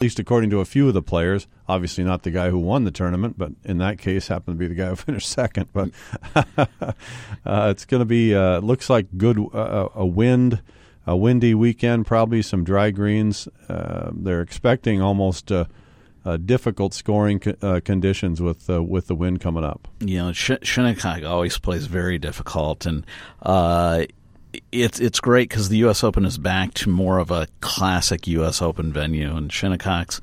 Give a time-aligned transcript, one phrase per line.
[0.00, 1.46] least according to a few of the players.
[1.68, 4.66] Obviously, not the guy who won the tournament, but in that case, happened to be
[4.66, 5.68] the guy who finished second.
[5.72, 5.90] But
[6.34, 10.62] uh, it's going to be uh, looks like good uh, a wind,
[11.06, 13.46] a windy weekend, probably some dry greens.
[13.68, 15.52] Uh, they're expecting almost.
[15.52, 15.66] Uh,
[16.22, 19.88] uh, difficult scoring co- conditions with with the wind coming up.
[20.00, 23.06] You know, Sh- Shinnecock always plays very difficult, and
[24.72, 26.02] it's it's great because the U.S.
[26.04, 28.62] Open is back to more of a classic U.S.
[28.62, 30.20] Open venue, in Shinnecock's.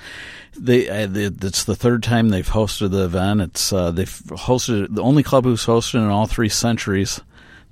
[0.57, 3.41] They, uh, they, it's the third time they've hosted the event.
[3.41, 7.21] It's uh, they've hosted the only club who's hosted in all three centuries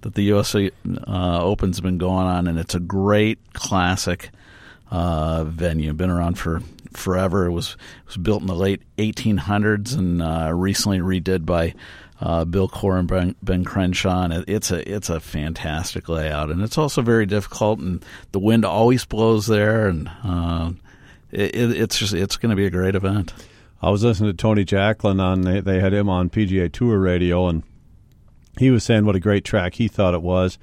[0.02, 0.56] that the U.S.
[0.56, 0.70] Uh,
[1.42, 4.30] Open's been going on, and it's a great classic
[4.92, 5.94] uh, venue.
[5.94, 6.62] Been around for
[6.94, 7.46] forever.
[7.46, 11.74] It was it was built in the late 1800s and uh, recently redid by
[12.22, 14.28] uh, Bill Coore and Ben, ben Crenshaw.
[14.48, 17.80] It's a it's a fantastic layout, and it's also very difficult.
[17.80, 20.72] And the wind always blows there, and uh,
[21.32, 23.34] it, it's just it's going to be a great event.
[23.82, 27.48] I was listening to Tony Jacklin on they, they had him on PGA Tour Radio,
[27.48, 27.64] and
[28.58, 30.58] he was saying what a great track he thought it was.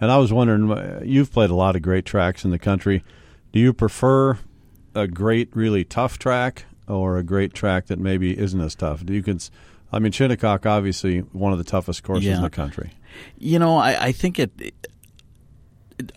[0.00, 3.02] And I was wondering, you've played a lot of great tracks in the country.
[3.52, 4.38] Do you prefer
[4.94, 9.04] a great, really tough track, or a great track that maybe isn't as tough?
[9.04, 9.40] Do you can
[9.92, 12.36] I mean, Shinnecock, obviously one of the toughest courses yeah.
[12.36, 12.92] in the country.
[13.38, 14.74] You know, I, I think it, it,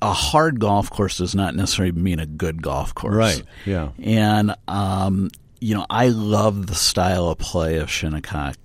[0.02, 3.16] a hard golf course does not necessarily mean a good golf course.
[3.16, 3.44] Right.
[3.66, 3.90] Yeah.
[4.04, 8.58] And um, you know, I love the style of play of Shinnecock.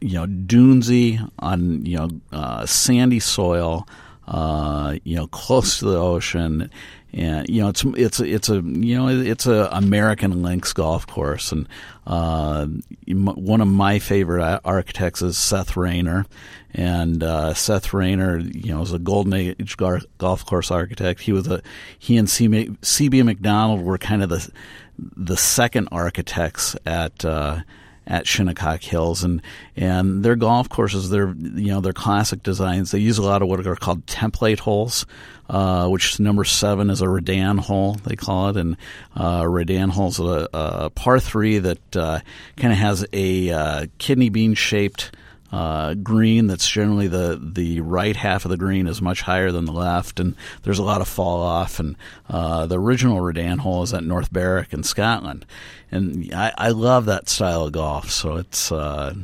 [0.00, 3.86] You know, dunesy on you know uh, sandy soil.
[4.28, 6.70] Uh, you know, close to the ocean,
[7.12, 11.52] and you know it's it's it's a you know it's a American Links golf course,
[11.52, 11.68] and
[12.06, 12.66] uh,
[13.06, 16.26] one of my favorite architects is Seth Rayner,
[16.72, 21.20] and uh, Seth Rayner, you know, is a golden age golf course architect.
[21.20, 21.62] He was a
[21.98, 24.50] he and CB Macdonald were kind of the
[24.98, 27.24] the second architects at.
[27.24, 27.60] Uh,
[28.06, 29.40] at Shinnecock Hills, and
[29.76, 32.90] and their golf courses, they're you know their classic designs.
[32.90, 35.06] They use a lot of what are called template holes,
[35.50, 38.76] uh, which number seven is a Redan hole they call it, and
[39.16, 42.20] uh, Redan hole is a, a par three that uh,
[42.56, 45.10] kind of has a uh, kidney bean shaped
[45.52, 49.64] uh, green that's generally the the right half of the green is much higher than
[49.64, 51.80] the left, and there's a lot of fall off.
[51.80, 51.96] And
[52.28, 55.44] uh, the original Redan hole is at North Berwick in Scotland,
[55.90, 58.10] and I, I love that style of golf.
[58.10, 59.14] So it's uh,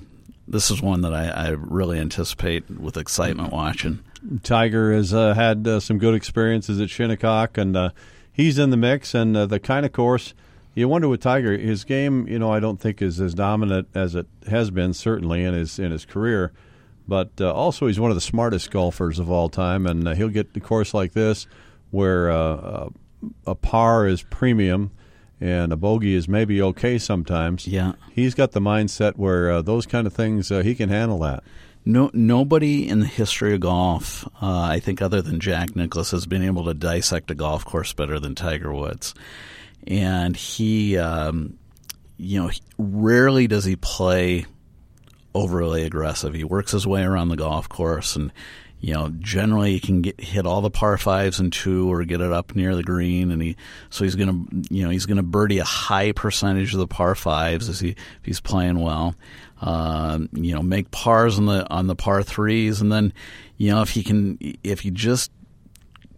[0.48, 4.00] this is one that I, I, really anticipate with excitement watching.
[4.42, 7.91] Tiger has uh, had uh, some good experiences at Shinnecock, and uh,
[8.32, 9.14] he's in the mix.
[9.14, 10.34] And the kind of course
[10.76, 14.15] you wonder with Tiger, his game, you know, I don't think is as dominant as
[14.15, 16.53] it has been certainly in his in his career,
[17.09, 20.28] but uh, also he's one of the smartest golfers of all time, and uh, he'll
[20.28, 21.47] get a course like this
[21.91, 22.88] where uh, uh,
[23.47, 24.91] a par is premium
[25.41, 27.66] and a bogey is maybe okay sometimes.
[27.66, 31.20] Yeah, he's got the mindset where uh, those kind of things uh, he can handle
[31.20, 31.42] that.
[31.88, 36.42] No, nobody in the history of golf, I think, other than Jack Nicklaus, has been
[36.42, 39.14] able to dissect a golf course better than Tiger Woods
[39.86, 41.58] and he, um,
[42.16, 44.47] you know, rarely does he play
[45.34, 46.34] overly aggressive.
[46.34, 48.32] He works his way around the golf course, and
[48.80, 52.20] you know, generally he can get hit all the par fives and two, or get
[52.20, 53.56] it up near the green, and he
[53.91, 57.68] so he's gonna, you know, he's gonna birdie a high percentage of the par fives
[57.68, 59.14] as he if he's playing well.
[59.61, 63.12] Uh, you know, make pars on the on the par threes, and then
[63.56, 65.31] you know if he can if he just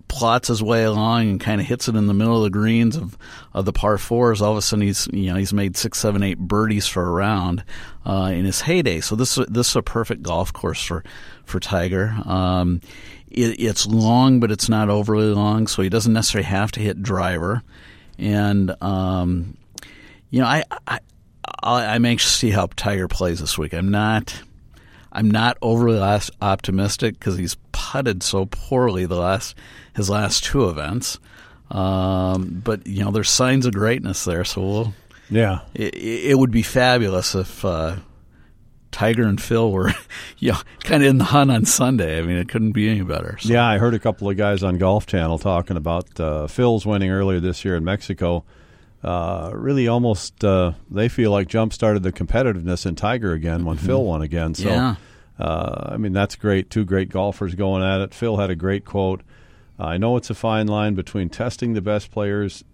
[0.08, 2.96] plots his way along and kind of hits it in the middle of the greens
[2.96, 3.16] of,
[3.52, 4.42] of the par fours.
[4.42, 7.10] All of a sudden, he's you know he's made six, seven, eight birdies for a
[7.10, 7.62] round
[8.04, 9.00] uh, in his heyday.
[9.00, 11.04] So this this is a perfect golf course for
[11.44, 12.16] for Tiger.
[12.24, 12.80] Um,
[13.28, 17.02] it, it's long, but it's not overly long, so he doesn't necessarily have to hit
[17.02, 17.62] driver.
[18.18, 19.56] And um,
[20.30, 20.98] you know, I, I
[21.62, 23.74] I'm anxious to see how Tiger plays this week.
[23.74, 24.42] I'm not.
[25.10, 26.00] I'm not overly
[26.40, 29.56] optimistic because he's putted so poorly the last
[29.96, 31.18] his last two events.
[31.70, 34.94] Um, but you know, there's signs of greatness there, so we'll.
[35.30, 37.96] Yeah, it, it would be fabulous if uh,
[38.90, 39.92] Tiger and Phil were,
[40.38, 42.18] you know, kind of in the hunt on Sunday.
[42.18, 43.36] I mean, it couldn't be any better.
[43.38, 43.52] So.
[43.52, 47.10] Yeah, I heard a couple of guys on Golf Channel talking about uh, Phil's winning
[47.10, 48.44] earlier this year in Mexico.
[49.02, 53.76] Uh, really, almost uh, they feel like jump started the competitiveness in Tiger again when
[53.76, 53.86] mm-hmm.
[53.86, 54.54] Phil won again.
[54.54, 54.96] So, yeah.
[55.38, 56.68] Uh, I mean, that's great.
[56.68, 58.12] Two great golfers going at it.
[58.12, 59.22] Phil had a great quote.
[59.78, 62.64] I know it's a fine line between testing the best players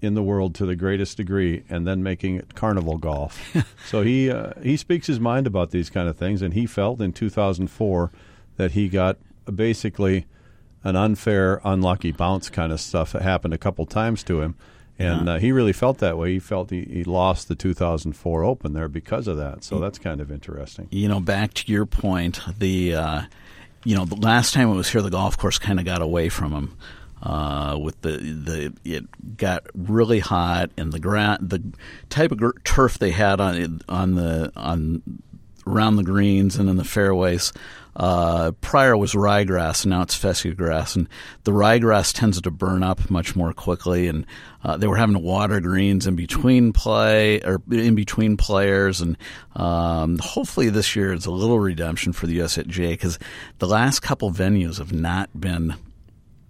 [0.00, 3.54] in the world to the greatest degree and then making it carnival golf.
[3.86, 7.00] so he uh, he speaks his mind about these kind of things, and he felt
[7.00, 8.10] in 2004
[8.56, 9.18] that he got
[9.52, 10.26] basically
[10.82, 14.54] an unfair, unlucky bounce kind of stuff that happened a couple times to him.
[14.98, 16.34] And uh, he really felt that way.
[16.34, 19.64] He felt he, he lost the 2004 Open there because of that.
[19.64, 20.86] So that's kind of interesting.
[20.90, 23.22] You know, back to your point, the uh,
[23.84, 26.28] you know the last time it was here, the golf course kind of got away
[26.28, 26.76] from him.
[27.22, 31.62] Uh, with the the it got really hot and the ground the
[32.10, 35.02] type of gr- turf they had on on the on
[35.66, 37.52] around the greens and in the fairways.
[37.96, 41.08] Uh, prior was ryegrass, and now it's fescue grass, and
[41.44, 44.08] the ryegrass tends to burn up much more quickly.
[44.08, 44.26] And
[44.64, 49.16] uh, they were having to water greens in between play or in between players, and
[49.54, 53.18] um, hopefully this year is a little redemption for the USGA because
[53.58, 55.74] the last couple venues have not been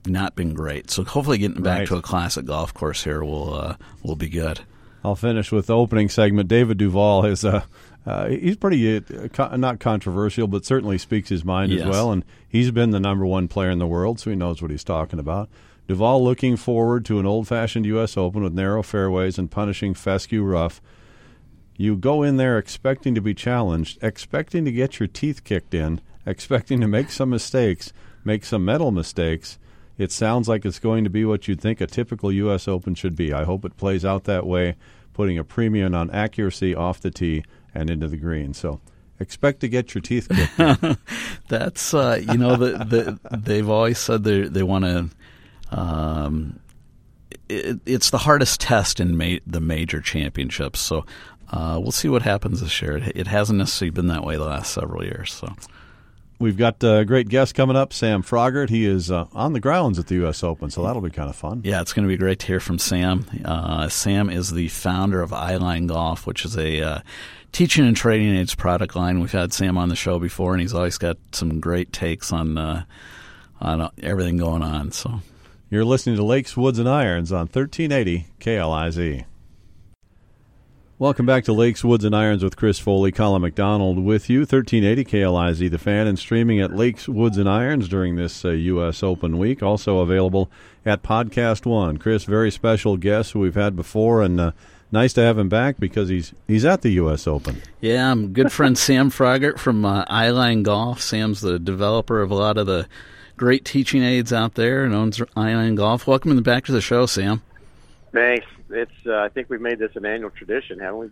[0.06, 0.90] not been great.
[0.90, 1.88] So hopefully, getting back Right.
[1.88, 4.60] to a classic golf course here will uh, will be good.
[5.02, 6.48] I'll finish with the opening segment.
[6.48, 7.64] David Duval is uh,
[8.06, 11.82] uh, he's pretty uh, co- not controversial, but certainly speaks his mind Yes.
[11.82, 12.12] as well.
[12.12, 14.84] And he's been the number one player in the world, so he knows what he's
[14.84, 15.48] talking about.
[15.88, 18.16] Duval looking forward to an old-fashioned U.S.
[18.16, 20.80] Open with narrow fairways and punishing fescue rough.
[21.76, 26.00] You go in there expecting to be challenged, expecting to get your teeth kicked in,
[26.24, 27.92] expecting to make some mistakes,
[28.24, 29.58] make some mental mistakes.
[29.98, 32.66] It sounds like it's going to be what you'd think a typical U.S.
[32.68, 33.32] Open should be.
[33.32, 34.76] I hope it plays out that way,
[35.12, 38.54] putting a premium on accuracy off the tee and into the green.
[38.54, 38.80] So
[39.20, 40.98] expect to get your teeth kicked.
[41.48, 45.10] That's uh, you know the, the they've always said they they want to.
[45.70, 46.60] Um,
[47.48, 51.04] it, it's the hardest test in ma- the major championships, so
[51.50, 52.98] uh, we'll see what happens this year.
[52.98, 55.32] It, it hasn't necessarily been that way the last several years.
[55.32, 55.52] So
[56.40, 58.68] We've got a great guest coming up, Sam Froggatt.
[58.68, 60.42] He is uh, on the grounds at the U.S.
[60.42, 61.62] Open, so that'll be kind of fun.
[61.64, 63.24] yeah, it's going to be great to hear from Sam.
[63.44, 66.98] Uh, Sam is the founder of Eyeline Golf, which is a uh,
[67.54, 69.20] teaching and trading aids product line.
[69.20, 72.58] We've had Sam on the show before, and he's always got some great takes on
[72.58, 72.84] uh,
[73.62, 74.90] on everything going on.
[74.90, 75.22] So.
[75.74, 79.24] You're listening to Lakes, Woods, and Irons on 1380 KLIZ.
[81.00, 84.40] Welcome back to Lakes, Woods, and Irons with Chris Foley, Colin McDonald with you.
[84.42, 89.02] 1380 KLIZ, the fan, and streaming at Lakes, Woods, and Irons during this uh, U.S.
[89.02, 89.64] Open week.
[89.64, 90.48] Also available
[90.86, 91.96] at Podcast One.
[91.96, 94.52] Chris, very special guest who we've had before, and uh,
[94.92, 97.26] nice to have him back because he's he's at the U.S.
[97.26, 97.62] Open.
[97.80, 101.00] Yeah, I'm good friend Sam Froggatt from uh, Eyeline Golf.
[101.00, 102.86] Sam's the developer of a lot of the
[103.36, 106.06] great teaching aids out there and owns Eyeline Golf.
[106.06, 107.42] Welcome back to the show, Sam.
[108.12, 108.46] Thanks.
[108.70, 108.92] It's.
[109.06, 111.10] Uh, I think we've made this an annual tradition, haven't we?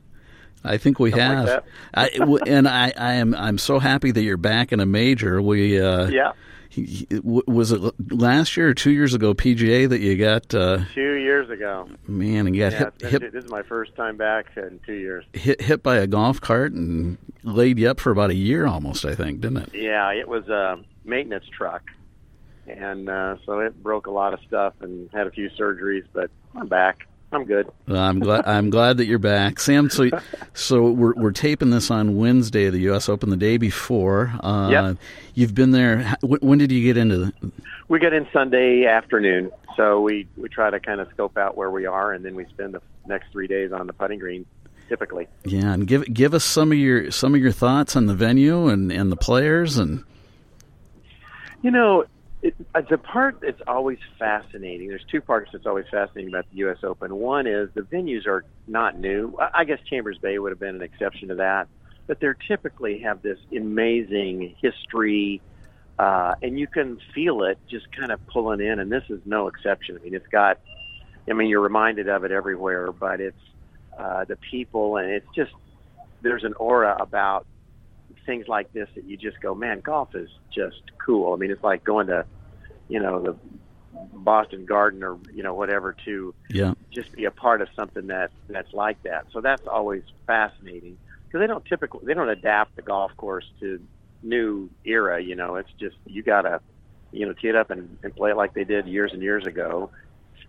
[0.65, 1.65] I think we Something like have.
[1.93, 5.43] I, w- and I, I am I'm so happy that you're back in a major.
[5.43, 6.33] We uh, Yeah.
[6.73, 7.81] He- he- w- was it
[8.13, 11.89] last year or two years ago PGA that you got uh, Two years ago.
[12.09, 12.79] man and you got Yeah.
[12.79, 15.25] hit, been hit this is my first time back in two years.
[15.35, 19.05] hit hit by a golf cart and laid you up for about a year almost.
[19.05, 19.75] I think didn't it?
[19.75, 21.83] Yeah, it was a maintenance truck,
[22.67, 26.31] and uh, so it broke a lot of stuff and had a few surgeries, but
[26.55, 27.07] I'm back.
[27.33, 27.71] I'm good.
[27.89, 28.47] I'm glad.
[28.47, 29.89] I'm glad that you're back, Sam.
[29.91, 30.11] So,
[30.53, 33.09] so we're we're taping this on Wednesday, the U.S.
[33.09, 34.33] Open, the day before.
[34.43, 34.97] Uh, Yep.
[35.35, 36.15] You've been there.
[36.21, 37.17] When when did you get into?
[37.19, 37.53] The,
[37.89, 41.71] We get in Sunday afternoon, so we we try to kind of scope out where
[41.71, 44.45] we are, and then we spend the next three days on the putting green,
[44.91, 45.27] typically.
[45.45, 48.69] yeah, and give give us some of your some of your thoughts on the venue
[48.69, 50.05] and and the players and
[51.63, 52.05] You know,
[52.43, 54.89] it, uh, the part that's always fascinating.
[54.89, 56.79] There's two parts that's always fascinating about the U.S.
[56.83, 57.15] Open.
[57.15, 59.37] One is the venues are not new.
[59.41, 61.69] I I guess Chambers Bay would have been an exception to that,
[62.09, 65.41] but they typically have this amazing history,
[66.01, 68.81] uh, and you can feel it just kind of pulling in.
[68.81, 69.97] And this is no exception.
[70.01, 70.59] I mean, it's got.
[71.31, 73.37] I mean, you're reminded of it everywhere, but it's
[73.97, 75.53] uh, the people, and it's just
[76.23, 77.47] there's an aura about
[78.27, 81.33] things like this that you just go, man, golf is just cool.
[81.33, 82.25] I mean, it's like going to,
[82.89, 83.37] you know, the
[84.13, 88.31] Boston Garden or you know whatever to yeah, just be a part of something that
[88.49, 89.27] that's like that.
[89.33, 93.81] So that's always fascinating because they don't typically they don't adapt the golf course to
[94.23, 95.23] new era.
[95.23, 96.61] You know, it's just you gotta
[97.13, 99.47] you know tee it up and, and play it like they did years and years
[99.47, 99.91] ago.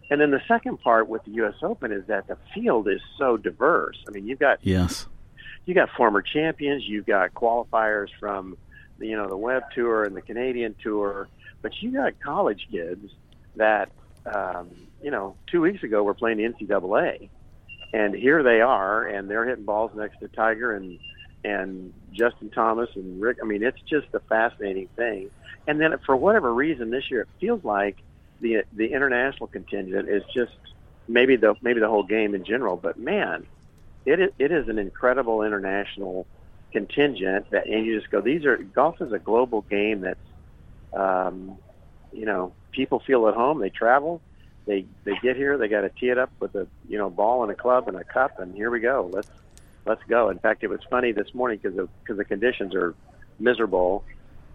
[0.10, 1.56] And then the second part with the U.S.
[1.63, 3.98] Open is that the field is so diverse.
[4.08, 5.08] I mean, you've got yes,
[5.65, 8.58] you got former champions, you've got qualifiers from
[9.00, 11.27] the you know the Web Tour and the Canadian Tour,
[11.62, 13.12] but you got college kids
[13.55, 13.91] that
[14.25, 14.70] um,
[15.01, 17.29] you know two weeks ago were playing the NCAA,
[17.93, 21.00] and here they are, and they're hitting balls next to Tiger and
[21.46, 23.38] and Justin Thomas and Rick.
[23.41, 25.29] I mean, it's just a fascinating thing.
[25.67, 27.98] And then for whatever reason this year, it feels like
[28.41, 30.51] the the international contingent is just
[31.08, 33.46] maybe the maybe the whole game in general, but man,
[34.06, 36.26] it is, it is an incredible international
[36.72, 40.20] contingent that and you just go these are golf is a global game that's
[40.94, 41.58] um,
[42.12, 44.22] you know people feel at home they travel
[44.66, 47.44] they they get here, they got to tee it up with a you know ball
[47.44, 49.10] and a club and a cup, and here we go.
[49.12, 49.30] Let's
[49.86, 50.30] let's go.
[50.30, 52.96] In fact, it was funny this morning because because the conditions are
[53.40, 54.06] miserable,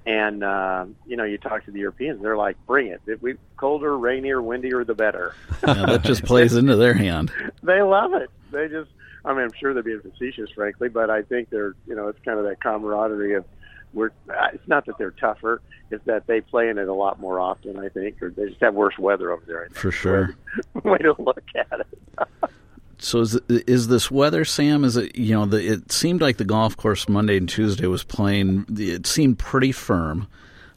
[0.07, 3.03] and uh, you know you talk to the Europeans, they're like, bring it.
[3.07, 5.35] If we colder, rainier, windier, the better.
[5.67, 7.31] yeah, that just plays into their hand.
[7.63, 8.31] They love it.
[8.51, 8.91] They just.
[9.29, 12.19] I mean, I'm sure they're being facetious, frankly, but I think they're, you know, it's
[12.25, 13.45] kind of that camaraderie of
[13.93, 14.11] we're
[14.53, 17.79] it's not that they're tougher it's that they play in it a lot more often
[17.79, 20.37] i think or they just have worse weather over there for sure.
[20.85, 22.51] Way to look at it.
[22.99, 24.85] So is is this weather sam?
[24.85, 28.03] Is it you know the, it seemed like the golf course monday and tuesday was
[28.03, 30.27] playing it seemed pretty firm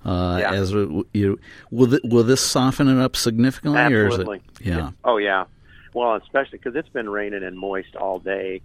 [0.06, 0.54] uh, yeah.
[0.54, 1.40] as you
[1.70, 4.38] will th- will this soften it up significantly Absolutely.
[4.38, 4.68] or is it?
[4.68, 4.92] Yeah.
[5.04, 5.46] Oh yeah
[5.94, 8.62] well especially because it's been raining and moist all day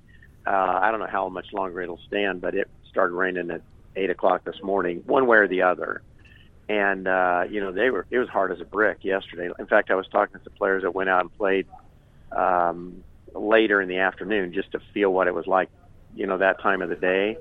[0.46, 3.62] uh, I don't know how much longer it'll stand, but it started raining at
[3.96, 6.02] eight o'clock this morning, one way or the other.
[6.68, 9.50] And uh, you know, they were it was hard as a brick yesterday.
[9.58, 11.66] In fact, I was talking to some players that went out and played
[12.32, 13.04] um,
[13.34, 15.68] later in the afternoon just to feel what it was like,
[16.14, 17.38] you know, that time of the day.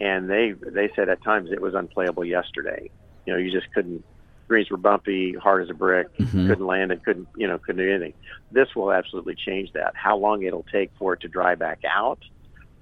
[0.00, 2.90] And they they said at times it was unplayable yesterday.
[3.26, 4.04] You know, you just couldn't.
[4.48, 6.12] Greens were bumpy, hard as a brick.
[6.16, 6.48] Mm-hmm.
[6.48, 7.04] Couldn't land it.
[7.04, 7.58] Couldn't you know?
[7.58, 8.14] Couldn't do anything.
[8.50, 9.94] This will absolutely change that.
[9.94, 12.18] How long it'll take for it to dry back out,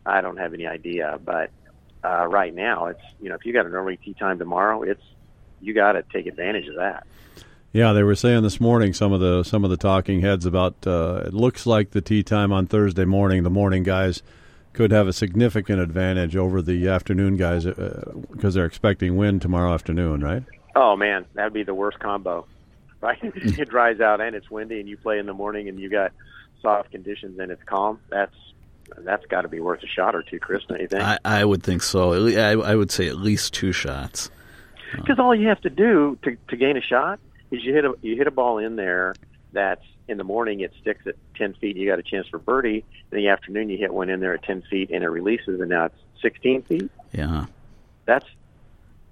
[0.06, 1.18] I don't have any idea.
[1.24, 1.50] But
[2.04, 5.02] uh, right now, it's you know if you got an early tee time tomorrow, it's
[5.60, 7.06] you got to take advantage of that.
[7.72, 10.86] Yeah, they were saying this morning some of the some of the talking heads about
[10.86, 14.22] uh, it looks like the tee time on Thursday morning, the morning guys
[14.72, 19.72] could have a significant advantage over the afternoon guys because uh, they're expecting wind tomorrow
[19.72, 20.44] afternoon, right?
[20.76, 22.46] Oh man, that'd be the worst combo.
[22.98, 25.90] Right, it dries out and it's windy, and you play in the morning, and you
[25.90, 26.12] got
[26.62, 28.00] soft conditions and it's calm.
[28.08, 28.34] That's
[28.98, 30.62] that's got to be worth a shot or two, Chris.
[30.68, 31.02] Don't you think?
[31.02, 32.12] I, I would think so.
[32.28, 34.30] I, I would say at least two shots.
[34.92, 37.18] Uh, because all you have to do to, to gain a shot
[37.50, 39.14] is you hit a you hit a ball in there
[39.52, 41.76] that's in the morning it sticks at ten feet.
[41.76, 42.84] You got a chance for birdie.
[43.12, 45.68] In the afternoon, you hit one in there at ten feet and it releases, and
[45.68, 46.90] now it's sixteen feet.
[47.12, 47.46] Yeah,
[48.04, 48.26] that's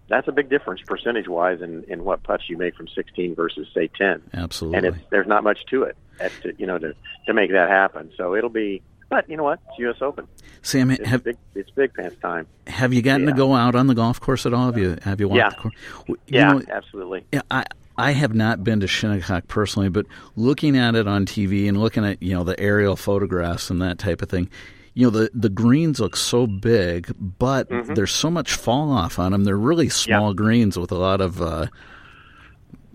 [0.08, 3.66] that's a big difference percentage wise in, in what putts you make from 16 versus
[3.74, 4.22] say 10.
[4.34, 4.76] Absolutely.
[4.76, 6.94] And it's, there's not much to it at, to, you know to
[7.26, 8.12] to make that happen.
[8.16, 9.60] So it'll be but you know what?
[9.68, 9.96] It's U.S.
[10.00, 10.26] Open.
[10.62, 12.46] Sam, it's have big, it's big pants time.
[12.66, 13.32] Have you gotten yeah.
[13.32, 14.66] to go out on the golf course at all?
[14.66, 15.50] Have you have you walked yeah.
[15.50, 15.74] the course?
[16.08, 17.24] You yeah, know, absolutely.
[17.32, 17.64] Yeah, I
[17.96, 20.06] I have not been to Shinnecock personally, but
[20.36, 23.98] looking at it on TV and looking at you know the aerial photographs and that
[23.98, 24.50] type of thing,
[24.94, 27.94] you know the the greens look so big, but mm-hmm.
[27.94, 29.44] there's so much fall off on them.
[29.44, 30.36] They're really small yeah.
[30.36, 31.40] greens with a lot of.
[31.40, 31.66] Uh,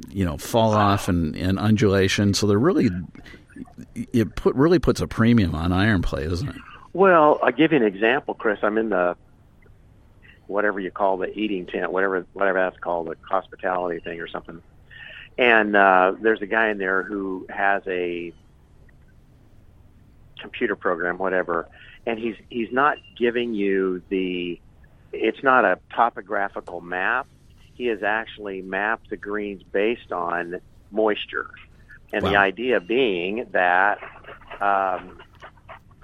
[0.07, 2.33] you know, fall off and, and undulation.
[2.33, 2.89] So they're really
[4.13, 6.55] it put really puts a premium on iron play, doesn't it?
[6.93, 8.59] Well, I'll give you an example, Chris.
[8.63, 9.15] I'm in the
[10.47, 14.61] whatever you call the eating tent, whatever whatever that's called, the hospitality thing or something.
[15.37, 18.33] And uh, there's a guy in there who has a
[20.39, 21.67] computer program, whatever,
[22.05, 24.59] and he's he's not giving you the.
[25.11, 27.27] It's not a topographical map.
[27.73, 31.49] He has actually mapped the greens based on moisture.
[32.13, 32.29] And wow.
[32.29, 33.99] the idea being that
[34.61, 35.19] um,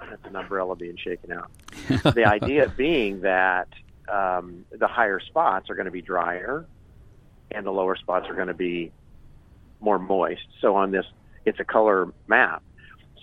[0.09, 1.51] that's an umbrella being shaken out.
[1.87, 3.67] the idea being that
[4.07, 6.65] um, the higher spots are going to be drier,
[7.51, 8.91] and the lower spots are going to be
[9.79, 10.47] more moist.
[10.61, 11.05] So on this,
[11.45, 12.63] it's a color map.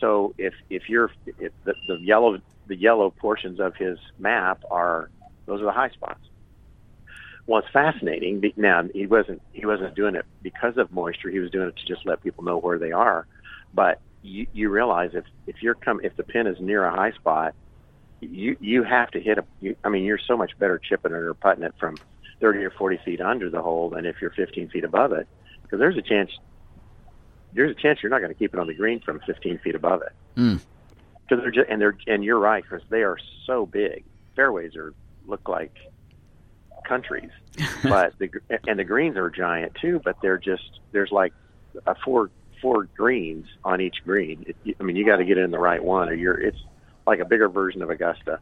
[0.02, 5.10] So if if you're if the, the yellow the yellow portions of his map are
[5.46, 6.20] those are the high spots
[7.46, 8.42] well, it's fascinating.
[8.56, 11.30] Now he wasn't he wasn't doing it because of moisture.
[11.30, 13.26] He was doing it to just let people know where they are.
[13.74, 17.12] But you, you realize if if you're come if the pin is near a high
[17.12, 17.54] spot,
[18.20, 19.44] you you have to hit a.
[19.60, 22.00] You, I mean, you're so much better chipping it or putting it from
[22.40, 25.28] 30 or 40 feet under the hole than if you're 15 feet above it,
[25.62, 26.30] because there's a chance
[27.54, 29.74] there's a chance you're not going to keep it on the green from 15 feet
[29.74, 30.12] above it.
[30.34, 31.42] Because mm.
[31.42, 34.04] they're just and they're and you're right, because they are so big.
[34.36, 34.94] Fairways are
[35.26, 35.74] look like
[36.84, 37.30] countries.
[37.82, 38.30] but the
[38.66, 41.32] and the greens are giant too, but they're just there's like
[41.86, 42.30] a four
[42.60, 44.44] four greens on each green.
[44.46, 46.58] It, I mean, you got to get in the right one, or you're it's
[47.06, 48.38] like a bigger version of Augusta.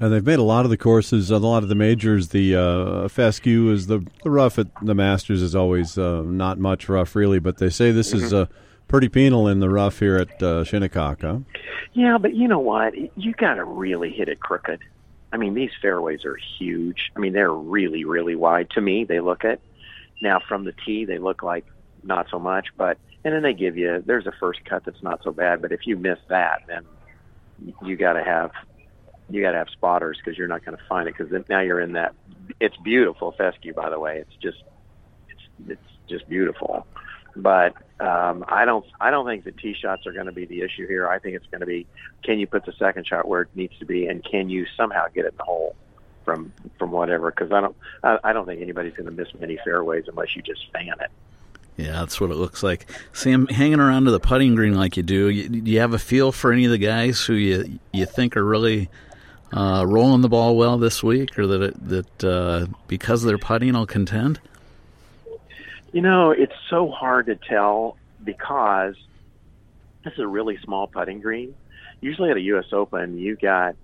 [0.00, 2.28] And they've made a lot of the courses, a lot of the majors.
[2.28, 6.88] The uh, fescue is the, the rough at the Masters is always uh, not much
[6.88, 7.38] rough, really.
[7.38, 8.24] But they say this mm-hmm.
[8.24, 8.46] is uh,
[8.88, 11.38] pretty penal in the rough here at uh, Shinnecock, huh?
[11.92, 12.94] Yeah, but you know what?
[13.16, 14.80] You got to really hit it crooked.
[15.32, 17.12] I mean, these fairways are huge.
[17.16, 19.04] I mean, they're really, really wide to me.
[19.04, 19.60] They look at
[20.22, 21.64] now from the tee, they look like
[22.02, 25.22] not so much, but and then they give you there's a first cut that's not
[25.22, 26.84] so bad, but if you miss that, then
[27.82, 28.50] you got to have
[29.30, 31.80] you got to have spotters because you're not going to find it because now you're
[31.80, 32.14] in that.
[32.60, 34.18] It's beautiful fescue, by the way.
[34.18, 34.62] It's just
[35.28, 36.86] it's it's just beautiful.
[37.36, 40.60] But um, I don't I don't think the tee shots are going to be the
[40.62, 41.08] issue here.
[41.08, 41.86] I think it's going to be
[42.22, 45.06] can you put the second shot where it needs to be, and can you somehow
[45.14, 45.74] get it in the hole
[46.24, 47.30] from from whatever?
[47.30, 50.42] Because I don't I, I don't think anybody's going to miss many fairways unless you
[50.42, 51.10] just fan it.
[51.76, 52.86] Yeah, that's what it looks like.
[53.12, 55.98] Sam, hanging around to the putting green like you do, you, do you have a
[55.98, 58.88] feel for any of the guys who you you think are really
[59.54, 63.38] uh, rolling the ball well this week, or that it, that uh, because of their
[63.38, 64.40] putting I'll contend?
[65.92, 68.96] You know, it's so hard to tell because
[70.02, 71.54] this is a really small putting green.
[72.00, 72.66] Usually at a U.S.
[72.72, 73.76] Open, you got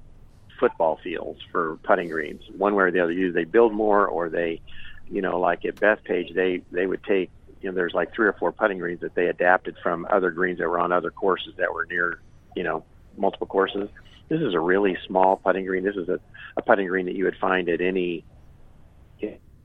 [0.59, 3.13] football fields for putting greens, one way or the other.
[3.13, 4.61] Either they build more, or they,
[5.09, 7.31] you know, like at Bethpage, they they would take,
[7.63, 10.59] you know, there's like three or four putting greens that they adapted from other greens
[10.59, 12.19] that were on other courses that were near,
[12.57, 12.83] you know,
[13.17, 13.89] multiple courses.
[14.31, 15.85] This is a really small putting green.
[15.85, 16.19] This is a,
[16.57, 18.25] a putting green that you would find at any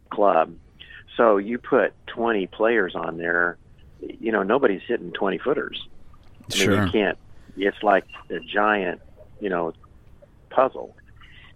[0.09, 0.53] club
[1.15, 3.57] so you put 20 players on there,
[4.01, 5.87] you know, nobody's hitting 20 footers.
[6.51, 6.77] I sure.
[6.77, 7.17] mean, you can't.
[7.57, 9.01] It's like a giant,
[9.39, 9.73] you know,
[10.49, 10.95] puzzle.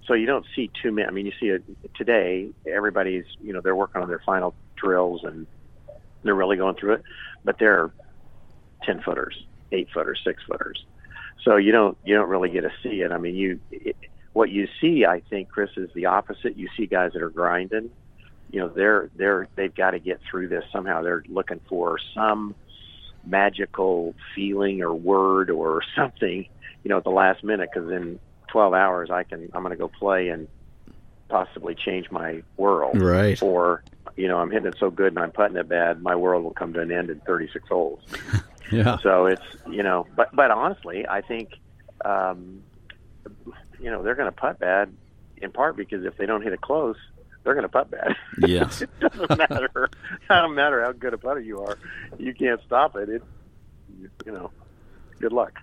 [0.07, 1.07] So you don't see too many.
[1.07, 1.63] I mean, you see it
[1.95, 2.49] today.
[2.65, 5.45] Everybody's, you know, they're working on their final drills and
[6.23, 7.03] they're really going through it.
[7.43, 7.91] But they're
[8.83, 10.83] 10 footers, eight footers, six footers.
[11.43, 13.11] So you don't you don't really get to see it.
[13.11, 13.95] I mean, you it,
[14.33, 16.57] what you see, I think, Chris, is the opposite.
[16.57, 17.89] You see guys that are grinding
[18.51, 21.01] you know they're they're they've got to get through this somehow.
[21.01, 22.55] They're looking for some
[23.25, 26.47] magical feeling or word or something,
[26.83, 29.77] you know, at the last minute because in 12 hours I can I'm going to
[29.77, 30.47] go play and
[31.27, 32.99] possibly change my world.
[32.99, 33.41] Right.
[33.41, 33.83] Or
[34.15, 36.53] you know I'm hitting it so good and I'm putting it bad, my world will
[36.53, 37.99] come to an end in 36 holes.
[38.71, 38.97] yeah.
[39.01, 41.49] So it's you know, but but honestly, I think
[42.03, 42.63] um,
[43.79, 44.93] you know they're going to putt bad
[45.37, 46.97] in part because if they don't hit it close,
[47.43, 48.15] they're going to putt bad.
[48.39, 48.81] Yes.
[48.81, 49.69] it doesn't matter.
[49.85, 51.77] it doesn't matter how good a putter you are.
[52.17, 53.09] You can't stop it.
[53.09, 53.23] It,
[54.25, 54.51] you know,
[55.19, 55.59] good luck.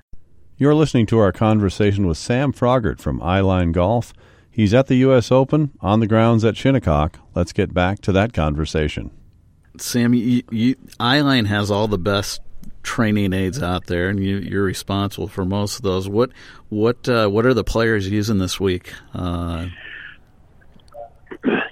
[0.59, 4.15] You're listening to our conversation with Sam Froggatt from Eyeline Golf.
[4.51, 5.31] He's at the U.S.
[5.31, 7.19] Open on the grounds at Shinnecock.
[7.35, 9.11] Let's get back to that conversation.
[9.79, 12.41] Sam, you, you, Eyeline has all the best
[12.87, 16.09] training aids out there, and you, you're responsible for most of those.
[16.09, 16.31] What
[16.71, 18.93] what uh, what are the players using this week?
[19.13, 19.67] Uh,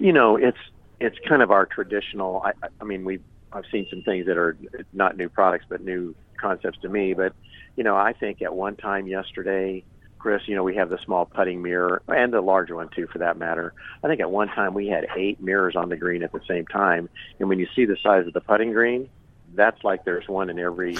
[0.00, 0.59] you know, it's
[1.00, 2.42] it's kind of our traditional.
[2.44, 3.20] I, I mean, we
[3.53, 4.57] I've seen some things that are
[4.92, 7.14] not new products, but new concepts to me.
[7.14, 7.33] But
[7.77, 9.85] you know, I think at one time yesterday,
[10.18, 13.18] Chris, you know, we have the small putting mirror and the larger one too, for
[13.18, 13.72] that matter.
[14.03, 16.66] I think at one time we had eight mirrors on the green at the same
[16.66, 19.09] time, and when you see the size of the putting green,
[19.55, 20.97] that's like there's one in every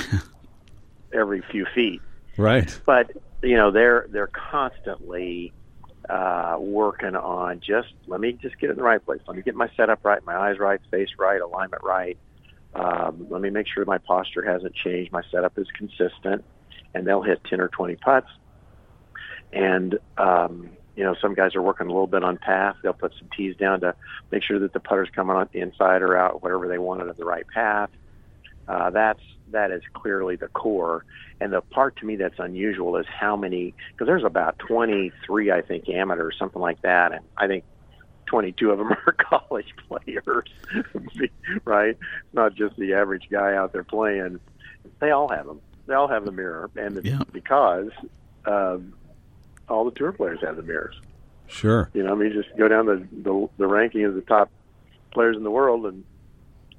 [1.13, 2.01] every few feet.
[2.37, 2.79] Right.
[2.85, 3.11] But
[3.43, 5.53] you know, they're they're constantly
[6.09, 9.21] uh, working on just let me just get in the right place.
[9.27, 12.19] Let me get my setup right, my eyes right, face right, alignment right.
[12.75, 15.13] Um, let me make sure my posture hasn't changed.
[15.13, 16.45] My setup is consistent,
[16.93, 18.29] and they'll hit ten or twenty putts.
[19.53, 22.77] And um, you know, some guys are working a little bit on path.
[22.83, 23.95] They'll put some tees down to
[24.31, 27.09] make sure that the putter's coming on the inside or out, whatever they want it
[27.09, 27.91] at the right path.
[28.69, 31.05] Uh, that's that is clearly the core.
[31.41, 35.63] And the part to me that's unusual is how many, because there's about 23, I
[35.63, 37.65] think, amateurs, something like that, and I think
[38.27, 40.49] 22 of them are college players,
[41.65, 41.97] right?
[42.33, 44.41] Not just the average guy out there playing.
[45.01, 45.61] They all have them.
[45.87, 47.21] They all have the mirror, and yeah.
[47.31, 47.91] because
[48.47, 48.95] um,
[49.69, 50.99] all the tour players have the mirrors.
[51.47, 51.91] Sure.
[51.93, 54.51] You know, I mean, just go down the, the the ranking of the top
[55.13, 56.05] players in the world, and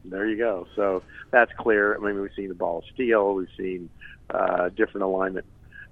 [0.10, 0.68] there you go.
[0.76, 1.96] So that's clear.
[1.96, 3.90] I mean, we've seen the ball of steel, we've seen
[4.30, 5.46] uh, different alignment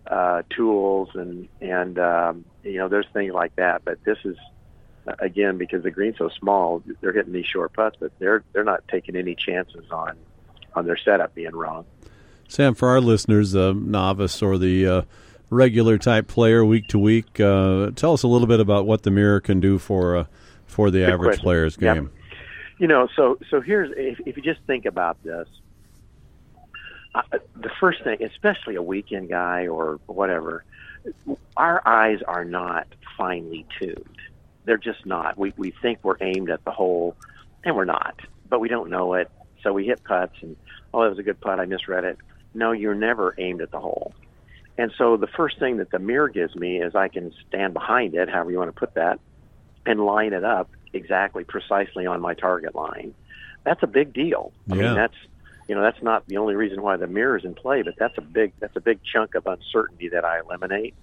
[0.08, 3.84] uh, tools, and and um, you know, there's things like that.
[3.86, 4.38] But this is
[5.20, 8.88] again because the green's so small, they're hitting these short putts, but they're they're not
[8.88, 10.18] taking any chances on
[10.76, 11.86] on their setup being wrong.
[12.48, 15.02] Sam, for our listeners, the novice or the uh,
[15.50, 19.12] regular type player, week to week, uh, tell us a little bit about what the
[19.12, 20.26] mirror can do for uh,
[20.66, 21.44] for the Good average question.
[21.44, 22.23] player's Yep.
[22.78, 25.48] You know, so so here's if, if you just think about this,
[27.14, 27.22] uh,
[27.56, 30.64] the first thing, especially a weekend guy or whatever,
[31.56, 34.18] our eyes are not finely tuned.
[34.66, 35.38] They're just not.
[35.38, 37.16] We we think we're aimed at the hole,
[37.64, 38.20] and we're not.
[38.50, 39.30] But we don't know it,
[39.62, 40.56] so we hit putts and
[40.94, 41.60] oh, that was a good putt.
[41.60, 42.18] I misread it.
[42.54, 44.14] No, you're never aimed at the hole.
[44.78, 48.16] And so the first thing that the mirror gives me is I can stand behind
[48.16, 49.20] it, however you want to put that,
[49.86, 53.14] and line it up exactly precisely on my target line.
[53.64, 54.54] That's a big deal.
[54.72, 54.82] I Yeah.
[54.84, 55.16] mean, that's
[55.68, 58.18] you know that's not the only reason why the mirror is in play, but that's
[58.18, 60.96] a big that's a big chunk of uncertainty that I eliminate.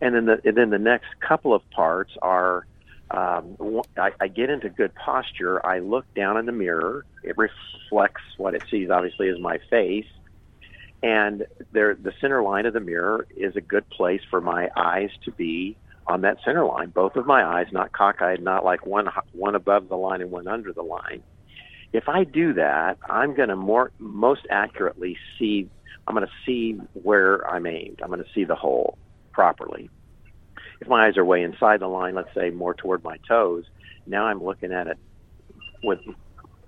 [0.00, 2.66] And then the and then the next couple of parts are
[3.10, 3.56] um,
[3.98, 5.64] I, I get into good posture.
[5.66, 7.04] I look down in the mirror.
[7.24, 10.06] It reflects what it sees, obviously, is my face.
[11.02, 15.10] And there, the center line of the mirror is a good place for my eyes
[15.24, 16.90] to be on that center line.
[16.90, 20.48] Both of my eyes, not cockeyed, not like one one above the line and one
[20.48, 21.22] under the line.
[21.92, 25.68] If I do that, I'm going to more most accurately see.
[26.06, 28.00] I'm going to see where I'm aimed.
[28.02, 28.98] I'm going to see the hole
[29.32, 29.90] properly.
[30.80, 33.64] If my eyes are way inside the line, let's say more toward my toes,
[34.06, 34.96] now I'm looking at it
[35.82, 35.98] with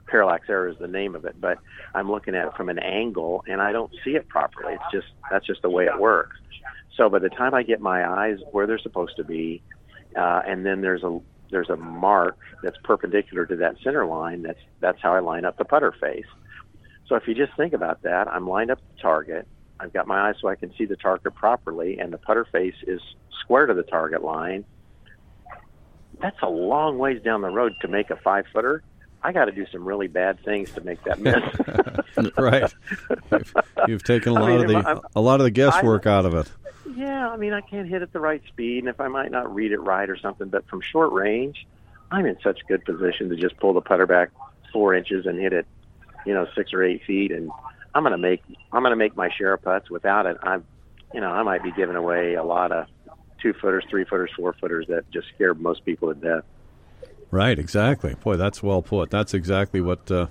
[0.07, 1.59] parallax error is the name of it, but
[1.95, 4.75] I'm looking at it from an angle and I don't see it properly.
[4.75, 6.37] It's just that's just the way it works.
[6.96, 9.62] So by the time I get my eyes where they're supposed to be,
[10.16, 14.42] uh, and then there's a there's a mark that's perpendicular to that center line.
[14.42, 16.26] That's that's how I line up the putter face.
[17.09, 19.46] So if you just think about that, I'm lined up the target.
[19.81, 22.74] I've got my eyes so I can see the target properly, and the putter face
[22.87, 23.00] is
[23.40, 24.64] square to the target line.
[26.20, 28.83] That's a long ways down the road to make a five footer.
[29.24, 32.31] I got to do some really bad things to make that miss.
[32.37, 32.72] right.
[33.31, 33.55] You've,
[33.88, 36.12] you've, taken a lot I mean, of the I'm, a lot of the guesswork I,
[36.12, 36.50] out of it.
[36.94, 39.55] Yeah, I mean, I can't hit at the right speed, and if I might not
[39.55, 41.66] read it right or something, but from short range,
[42.11, 44.31] I'm in such good position to just pull the putter back
[44.72, 45.66] four inches and hit it,
[46.26, 47.50] you know, six or eight feet, and
[47.94, 49.90] I'm gonna make I'm gonna make my share of putts.
[49.90, 50.64] Without it, I'm,
[51.14, 52.87] you know, I might be giving away a lot of
[53.40, 56.44] two footers, three footers, four footers that just scare most people to death.
[57.31, 58.14] Right, exactly.
[58.14, 59.11] Boy, that's well put.
[59.11, 60.26] That's exactly what uh,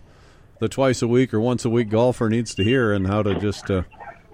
[0.59, 3.39] the twice a week or once a week golfer needs to hear, and how to
[3.39, 3.69] just.
[3.71, 3.83] Uh,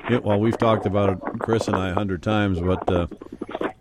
[0.09, 3.07] yeah, well, we've talked about it, Chris and I, a hundred times, but uh,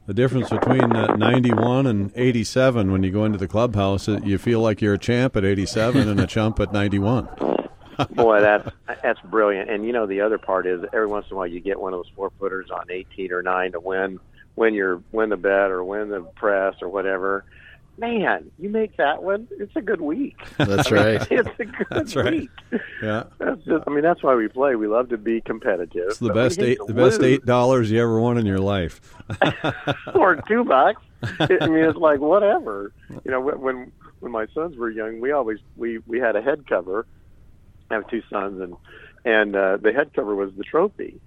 [0.06, 4.60] the difference between uh, 91 and 87 when you go into the clubhouse, you feel
[4.60, 7.28] like you're a champ at 87 and a chump at 91.
[8.10, 8.68] Boy, that's
[9.02, 9.70] that's brilliant.
[9.70, 11.94] And you know, the other part is every once in a while you get one
[11.94, 14.20] of those four footers on 18 or nine to win,
[14.54, 17.44] win your win the bet or win the press or whatever
[17.98, 20.36] man, you make that one, it's a good week.
[20.58, 21.26] That's right.
[21.30, 22.50] it's a good that's week.
[22.70, 22.80] Right.
[23.02, 23.24] Yeah.
[23.38, 24.76] That's just, I mean, that's why we play.
[24.76, 26.08] We love to be competitive.
[26.08, 29.00] It's the best eight, the best eight dollars you ever won in your life.
[30.14, 31.02] or two bucks.
[31.22, 32.92] I mean, it's like whatever.
[33.24, 36.66] You know, when when my sons were young, we always we we had a head
[36.68, 37.06] cover.
[37.90, 38.76] I have two sons, and
[39.24, 41.20] and uh, the head cover was the trophy.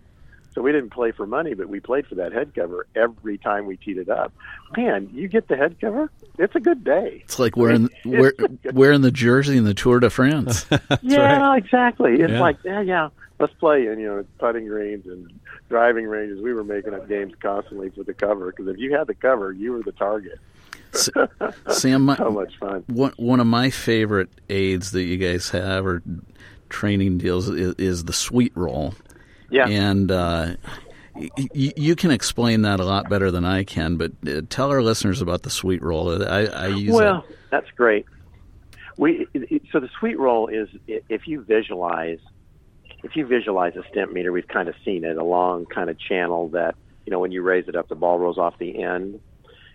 [0.60, 3.66] So we didn't play for money, but we played for that head cover every time
[3.66, 4.34] we teed it up.
[4.76, 7.22] Man, you get the head cover, it's a good day.
[7.24, 8.34] It's like wearing we're,
[8.74, 10.66] wearing the jersey in the Tour de France.
[11.02, 11.64] yeah, right.
[11.64, 12.16] exactly.
[12.16, 12.42] It's yeah.
[12.42, 13.08] like yeah, yeah.
[13.40, 15.32] Let's play, and you know, putting greens and
[15.70, 16.42] driving ranges.
[16.42, 19.54] We were making up games constantly for the cover because if you had the cover,
[19.54, 20.40] you were the target.
[21.70, 22.84] Sam, my, so much fun.
[22.88, 26.04] One one of my favorite aids that you guys have or
[26.68, 28.94] training deals is, is the sweet roll.
[29.52, 29.68] Yeah.
[29.68, 30.56] And uh,
[31.16, 34.82] y- you can explain that a lot better than I can, but uh, tell our
[34.82, 36.24] listeners about the sweet roll.
[36.24, 37.38] I, I use well, it.
[37.52, 38.06] that's great.
[38.98, 39.28] We
[39.72, 42.20] so the sweet roll is if you visualize
[43.04, 46.50] if you visualize a Stimpmeter, we've kind of seen it a long kind of channel
[46.50, 49.22] that you know when you raise it up, the ball rolls off the end.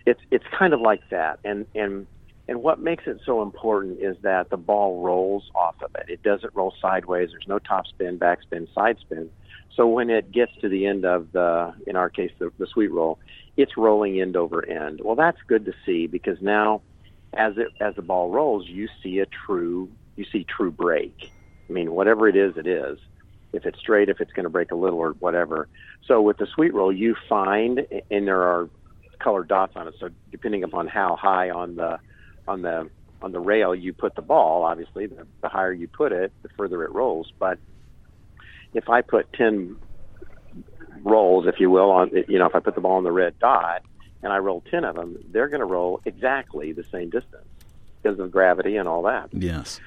[0.05, 2.05] It's it's kind of like that, and and
[2.47, 6.09] and what makes it so important is that the ball rolls off of it.
[6.09, 7.29] It doesn't roll sideways.
[7.31, 9.31] There's no top spin, back spin, side spin.
[9.75, 12.91] So when it gets to the end of the, in our case, the, the sweet
[12.91, 13.19] roll,
[13.57, 15.01] it's rolling end over end.
[15.03, 16.81] Well, that's good to see because now,
[17.33, 21.31] as it as the ball rolls, you see a true you see true break.
[21.69, 22.99] I mean, whatever it is, it is.
[23.51, 25.67] If it's straight, if it's going to break a little or whatever.
[26.05, 28.69] So with the sweet roll, you find, and there are
[29.19, 29.95] colored dots on it.
[29.99, 31.99] So depending upon how high on the
[32.47, 32.89] on the
[33.21, 36.49] on the rail you put the ball, obviously, the, the higher you put it, the
[36.49, 37.31] further it rolls.
[37.39, 37.57] But
[38.75, 39.77] if I put 10
[41.03, 43.39] rolls, if you will, on you know, if I put the ball on the red
[43.39, 43.81] dot
[44.21, 47.47] and I roll 10 of them, they're going to roll exactly the same distance
[48.03, 49.29] because of gravity and all that.
[49.31, 49.79] Yes.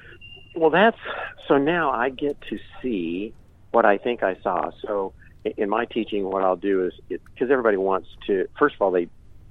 [0.55, 0.97] Well, that's
[1.47, 3.33] so now I get to see
[3.71, 4.71] what I think I saw.
[4.85, 5.13] So
[5.45, 8.47] in my teaching, what I'll do is because everybody wants to.
[8.57, 9.07] First of all, they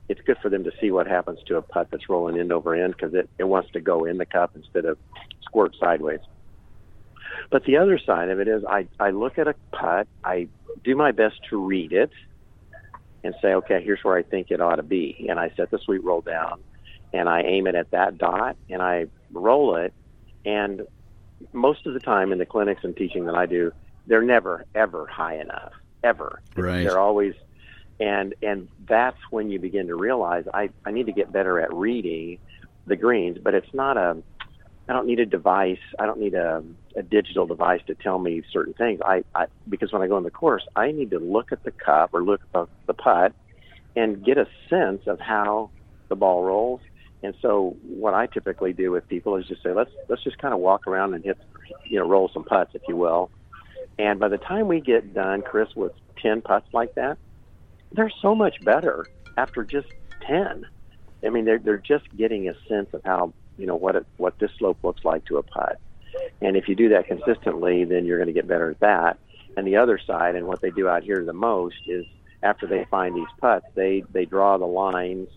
[0.09, 2.75] it's good for them to see what happens to a putt that's rolling end over
[2.75, 4.99] end because it, it wants to go in the cup instead of
[5.43, 6.21] squirt sideways.
[7.51, 10.49] But the other side of it is I, I look at a putt, I
[10.85, 12.11] do my best to read it
[13.25, 15.27] and say, okay, here's where I think it ought to be.
[15.29, 16.61] And I set the sweet roll down
[17.13, 19.93] and I aim it at that dot and I roll it.
[20.45, 20.83] And
[21.53, 23.73] most of the time in the clinics and teaching that I do,
[24.07, 25.73] they're never, ever high enough.
[26.03, 26.41] Ever.
[26.57, 26.85] Right.
[26.85, 27.35] They're always
[28.01, 31.73] and and that's when you begin to realize I, I need to get better at
[31.75, 32.39] reading
[32.87, 34.23] the greens, but it's not a
[34.89, 35.79] I don't need a device.
[35.99, 36.65] I don't need a,
[36.97, 39.01] a digital device to tell me certain things.
[39.05, 41.71] I, I because when I go in the course, I need to look at the
[41.71, 43.35] cup or look at the, the putt
[43.97, 45.71] and get a sense of how
[46.09, 46.81] the ball rolls
[47.23, 50.55] And so what I typically do with people is just say, let's let's just kind
[50.55, 51.39] of walk around and hit,
[51.85, 53.31] you know, roll some putts, if you will.
[53.99, 57.19] And by the time we get done, Chris, with ten putts like that,
[57.93, 59.89] they're so much better after just
[60.27, 60.65] ten.
[61.25, 64.39] I mean, they're they're just getting a sense of how you know what it, what
[64.39, 65.79] this slope looks like to a putt.
[66.41, 69.19] And if you do that consistently, then you're going to get better at that.
[69.57, 72.07] And the other side, and what they do out here the most is
[72.43, 75.29] after they find these putts, they they draw the lines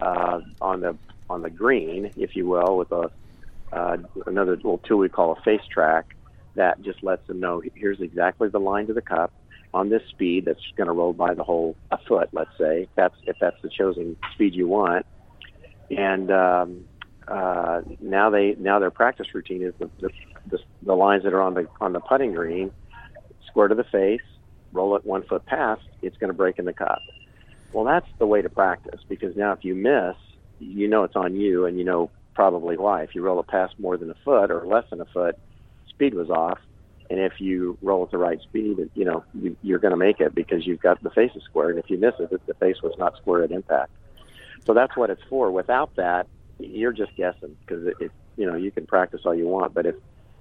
[0.00, 0.96] uh, on the
[1.30, 3.10] on the green, if you will, with a
[3.72, 6.16] uh, another little tool we call a face track
[6.54, 9.32] that just lets them know here's exactly the line to the cup
[9.74, 12.88] on this speed that's going to roll by the hole a foot, let's say, if
[12.96, 15.06] that's if that's the chosen speed you want.
[15.90, 16.87] And um,
[17.30, 20.10] uh, now they now their practice routine is the, the
[20.50, 22.70] the the lines that are on the on the putting green,
[23.46, 24.22] square to the face,
[24.72, 27.02] roll it one foot past, it's going to break in the cup.
[27.72, 30.16] Well, that's the way to practice because now if you miss,
[30.58, 33.02] you know it's on you, and you know probably why.
[33.02, 35.36] If you roll it past more than a foot or less than a foot,
[35.88, 36.58] speed was off.
[37.10, 40.20] And if you roll at the right speed, you know you, you're going to make
[40.20, 41.70] it because you've got the face is square.
[41.70, 43.90] And if you miss it, the face was not square at impact.
[44.66, 45.50] So that's what it's for.
[45.50, 46.26] Without that,
[46.58, 49.86] you're just guessing because it, it, you know you can practice all you want, but
[49.86, 49.94] if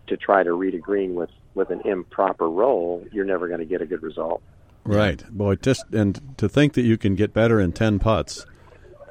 [0.08, 3.65] to try to read a green with with an improper roll, you're never going to
[3.65, 4.41] get a good result.
[4.84, 5.56] Right, boy.
[5.56, 8.45] Just and to think that you can get better in ten putts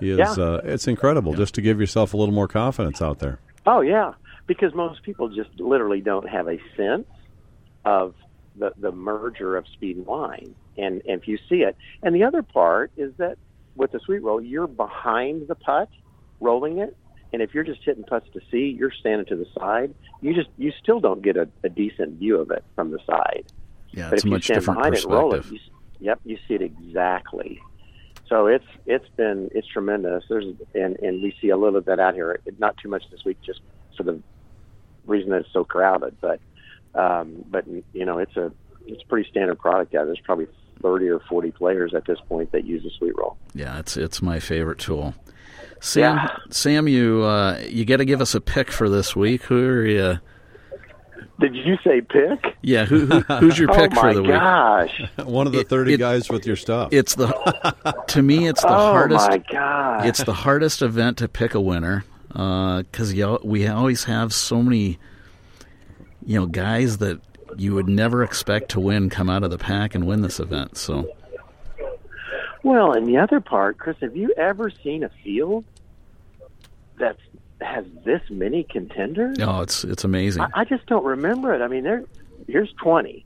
[0.00, 0.30] is Yeah.
[0.32, 1.34] uh, it's incredible.
[1.34, 3.38] Just to give yourself a little more confidence out there.
[3.66, 4.14] Oh yeah,
[4.46, 7.06] because most people just literally don't have a sense
[7.84, 8.14] of
[8.56, 12.24] the the merger of speed and line, and, and if you see it, and the
[12.24, 13.36] other part is that
[13.74, 15.90] with the sweet roll, you're behind the putt,
[16.40, 16.96] rolling it,
[17.32, 19.94] and if you're just hitting putts to see, you're standing to the side.
[20.20, 23.44] You just you still don't get a, a decent view of it from the side.
[23.90, 25.60] Yeah, But it's if a you much stand different behind it and roll it, perspective.
[26.00, 27.60] you, yep, you see it exactly.
[28.28, 30.24] So it's it's been it's tremendous.
[30.28, 32.40] There's and and we see a little of that out here.
[32.58, 33.60] Not too much this week, just
[33.96, 34.20] for the
[35.06, 36.16] reason that it's so crowded.
[36.20, 36.40] But
[36.94, 38.52] um, but you know, it's a
[38.86, 39.98] it's a pretty standard product out.
[39.98, 40.06] there.
[40.06, 40.48] There's probably
[40.82, 43.36] thirty or forty players at this point that use the sweet roll.
[43.54, 45.14] Yeah, it's it's my favorite tool.
[45.80, 46.36] Sam, Yeah.
[46.50, 49.42] Sam, you uh, you got to give us a pick for this week.
[49.44, 50.18] Who are you?
[51.38, 52.56] Did you say pick?
[52.62, 54.30] Yeah, who, who who's your pick oh for the week?
[54.32, 55.02] gosh!
[55.18, 56.88] One of the It- thirty it- guys with your stuff.
[56.92, 57.26] It's the
[58.08, 59.28] to me, it's the oh hardest.
[59.28, 60.06] my gosh!
[60.06, 63.12] It's the hardest event to pick a winner because
[63.44, 64.98] we always have so many,
[66.24, 67.20] you know, guys that
[67.58, 70.76] you would never expect to win come out of the pack and win this event.
[70.78, 71.06] So
[72.66, 75.64] Well, and the other part, Chris, have you ever seen a field
[76.98, 77.16] that
[77.60, 79.38] has this many contenders?
[79.40, 80.42] oh, it's it's amazing.
[80.42, 81.62] I, I just don't remember it.
[81.62, 82.02] I mean, there,
[82.48, 83.24] here's twenty.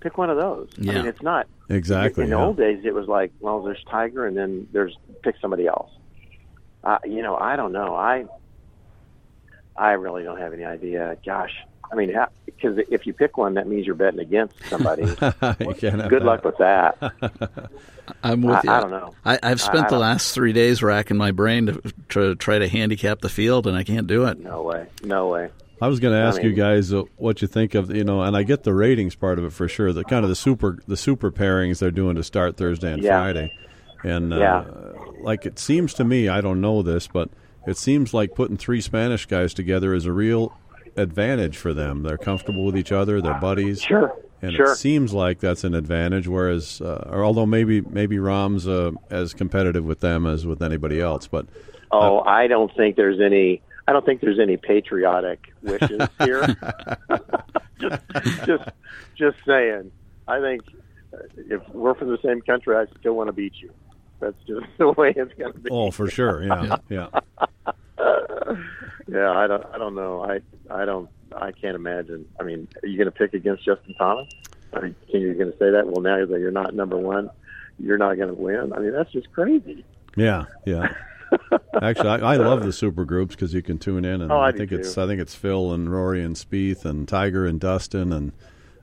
[0.00, 0.70] Pick one of those.
[0.76, 2.24] I mean, it's not exactly.
[2.24, 2.38] In yeah.
[2.38, 5.92] the old days, it was like, well, there's Tiger, and then there's pick somebody else.
[6.82, 7.94] Uh, you know, I don't know.
[7.94, 8.24] I,
[9.76, 11.16] I really don't have any idea.
[11.24, 11.54] Gosh,
[11.92, 12.14] I mean,
[12.46, 15.02] because if you pick one, that means you're betting against somebody.
[15.60, 16.24] You can't Good that.
[16.24, 17.12] luck with that.
[18.22, 18.70] I'm with I- you.
[18.70, 19.14] I don't know.
[19.24, 22.58] I, I've spent I the don't- last three days racking my brain to, to try
[22.58, 24.38] to handicap the field, and I can't do it.
[24.38, 24.86] No way.
[25.02, 25.50] No way.
[25.82, 28.20] I was going to ask you mean- guys uh, what you think of you know,
[28.22, 29.92] and I get the ratings part of it for sure.
[29.92, 33.18] The kind of the super the super pairings they're doing to start Thursday and Yeah.
[33.20, 33.52] Friday,
[34.04, 34.64] and uh, Yeah.
[35.22, 37.30] like it seems to me, I don't know this, but
[37.66, 40.52] it seems like putting three Spanish guys together is a real
[40.96, 42.02] advantage for them.
[42.02, 44.14] They're comfortable with each other, they're buddies, Sure.
[44.42, 44.72] and sure.
[44.72, 46.26] it seems like that's an advantage.
[46.28, 51.00] Whereas, uh, or although maybe maybe Rahm's uh, as competitive with them as with anybody
[51.00, 51.46] else, but
[51.92, 53.62] Oh, I don't think there's any.
[53.88, 56.46] I don't think there's any patriotic wishes here.
[57.80, 58.02] just,
[58.46, 58.68] just,
[59.16, 59.90] just saying.
[60.28, 60.62] I think
[61.12, 61.16] uh,
[61.48, 63.72] if we're from the same country, I still want to beat you.
[64.20, 65.70] That's just the way it's going to be.
[65.72, 67.08] oh, for sure, yeah, yeah.
[69.10, 69.64] Yeah, I don't.
[69.74, 70.22] I don't know.
[70.24, 70.40] I.
[70.72, 71.08] I don't.
[71.34, 72.26] I can't imagine.
[72.38, 74.28] I mean, are you going to pick against Justin Thomas?
[74.72, 75.86] Are you, can you going to say that?
[75.86, 77.30] Well, now that you're not number one,
[77.78, 78.72] you're not going to win.
[78.72, 79.84] I mean, that's just crazy.
[80.16, 80.92] Yeah, yeah.
[81.82, 84.48] Actually, I, I love the super groups because you can tune in, and Oh, I
[84.48, 85.02] I think it's too.
[85.02, 88.32] I think it's Phil and Rory and Spieth and Tiger and Dustin, and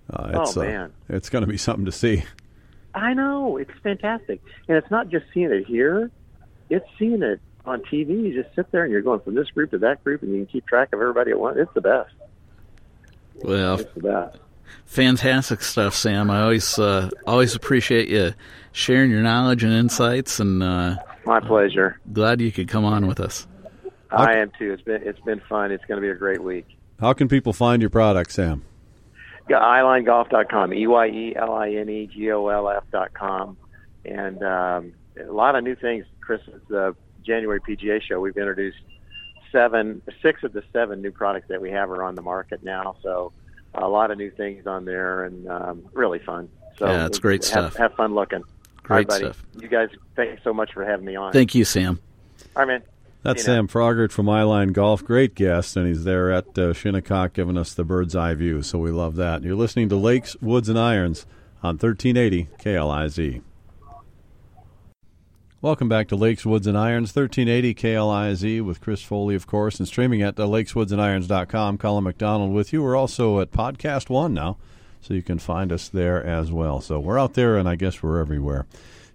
[0.09, 0.93] uh, it's Oh, uh, man.
[1.09, 2.23] it's going to be something to see.
[2.93, 6.09] I know it's fantastic, and it's not just seeing it here;
[6.69, 8.09] it's seeing it on TV.
[8.23, 10.37] You just sit there and you're going from this group to that group, and you
[10.37, 11.57] can keep track of everybody at once.
[11.59, 12.11] It's the best.
[13.43, 14.37] Well, It's the best.
[14.85, 16.29] fantastic stuff, Sam.
[16.31, 18.33] I always uh, always appreciate you
[18.71, 21.99] sharing your knowledge and insights, and uh, My pleasure.
[22.13, 23.47] glad you could come on with us.
[24.09, 24.71] I am too.
[24.71, 25.71] It's been it's been fun.
[25.71, 26.65] It's going to be a great week.
[26.99, 28.63] How can people find your product, Sam?
[29.49, 33.55] Yeah, eyelinegolf.com, e y e l i n e g o l f dot com,
[34.03, 36.05] and um, a lot of new things.
[36.21, 36.95] Chris, it's the
[37.27, 38.19] January PGA show.
[38.19, 38.79] We've introduced
[39.51, 42.95] seven, six of the seven new products that we have are on the market now.
[43.03, 43.33] So
[43.75, 46.49] a lot of new things on there, and um, really fun.
[46.77, 47.75] So yeah, it's great have, stuff.
[47.75, 48.43] Have fun looking.
[48.83, 49.25] Great buddy.
[49.25, 49.43] stuff.
[49.59, 51.33] You guys, thanks so much for having me on.
[51.33, 51.99] Thank you, Sam.
[52.55, 52.83] All right, man.
[53.23, 55.03] That's See you Sam Froggatt from Eyeline Golf.
[55.03, 58.79] Great guest, and he's there at uh, Shinnecock giving us the bird's eye view, so
[58.79, 59.43] we love that.
[59.43, 61.25] You're listening to Lakes, Woods, and Irons
[61.61, 63.41] on 1380 KLIZ.
[65.59, 69.87] Welcome back to Lakes, Woods, and Irons, 1380 KLIZ with Chris Foley, of course, and
[69.87, 71.79] streaming at uh, lakeswoodsandirons.com.
[71.79, 72.83] Colin McDonald with you.
[72.83, 74.57] We're also at Podcast One now,
[75.01, 76.79] so you can find us there as well.
[76.79, 78.67] So we're out there, and I guess we're everywhere.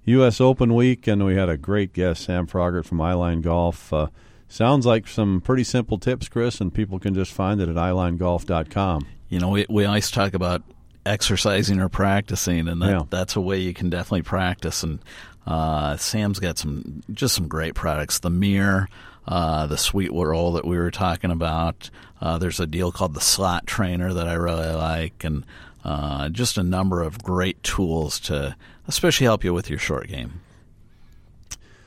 [0.05, 0.41] U.S.
[0.41, 3.93] Open week, and we had a great guest, Sam Froggatt from Eyeline Golf.
[3.93, 4.09] Uh,
[4.49, 9.07] sounds like some pretty simple tips, Chris, and people can just find it at eyelinegolf.com.
[9.29, 10.63] You know, we, we always talk about
[11.07, 13.03] exercising or practicing, and that, Yeah.
[13.11, 14.83] that's a way you can definitely practice.
[14.83, 14.99] And
[15.47, 18.19] uh, Sam's got some just some great products.
[18.19, 18.89] The mirror,
[19.27, 21.91] uh, the sweet roll that we were talking about.
[22.21, 25.45] Uh, there's a deal called the slot trainer that I really like, and
[25.85, 30.41] uh, just a number of great tools to especially help you with your short game.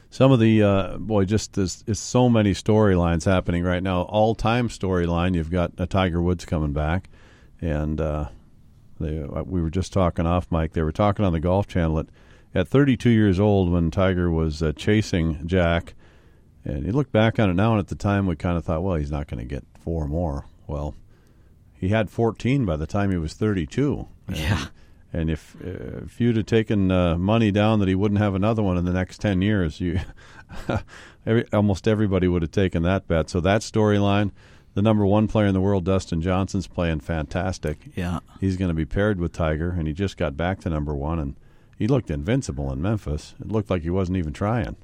[0.10, 4.04] Some of the uh, boy, just there's, so many storylines happening right now.
[4.04, 5.36] All time storyline.
[5.36, 7.10] You've got uh, Tiger Woods coming back,
[7.62, 10.74] and they, we were just talking off mic.
[10.74, 12.08] They were talking on the Golf Channel at
[12.56, 15.94] at 32 years old when Tiger was uh, chasing Jack,
[16.63, 18.82] and he looked back on it now, and at the time we kind of thought,
[18.82, 20.46] well, he's not going to get four more.
[20.65, 20.96] Well,
[21.74, 24.08] he had 14 by the time he was 32.
[24.28, 24.65] And, Yeah.
[25.13, 28.63] And if uh, if you'd have taken uh, money down that he wouldn't have another
[28.63, 30.00] one in the next 10 years, you
[31.26, 33.30] every, almost everybody would have taken that bet.
[33.30, 34.32] So that storyline,
[34.74, 37.78] the number one player in the world, Dustin Johnson's playing fantastic.
[37.96, 38.20] Yeah.
[38.41, 41.20] He's going to be paired with Tiger, and he just got back to number one,
[41.20, 41.36] and
[41.78, 43.36] he looked invincible in Memphis.
[43.40, 44.76] It looked like he wasn't even trying.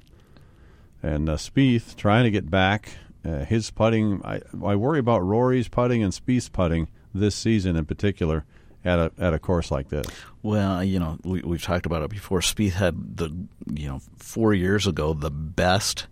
[1.02, 2.90] And uh, Spieth trying to get back.
[3.24, 7.84] Uh, his putting, I, I worry about Rory's putting and Spieth's putting this season in
[7.84, 8.44] particular
[8.84, 10.06] at a at a course like this.
[10.42, 12.40] Well, you know, we, we've talked about it before.
[12.40, 13.30] Spieth had the,
[13.72, 16.06] you know, four years ago the best.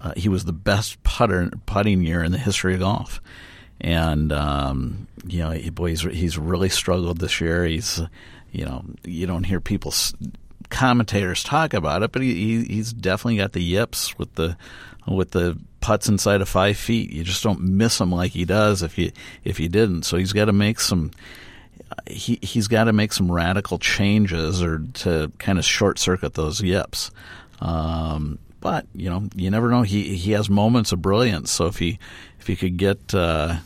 [0.00, 3.20] Uh, he was the best putter putting year in the history of golf,
[3.80, 7.64] and um, you know, boy, he's he's really struggled this year.
[7.66, 8.00] He's,
[8.52, 9.92] you know, you don't hear people
[10.68, 14.56] commentators talk about it, but he, he he's definitely got the yips with the
[15.06, 17.10] with the putts inside of five feet.
[17.10, 19.10] You just don't miss him like he does if you
[19.42, 20.04] if you didn't.
[20.04, 21.10] So he's got to make some
[22.06, 26.62] he he's got to make some radical changes or to kind of short circuit those
[26.62, 27.10] yips.
[27.60, 29.82] Um, but you know, you never know.
[29.82, 31.50] He he has moments of brilliance.
[31.50, 31.98] So if he
[32.40, 33.56] if he could get uh,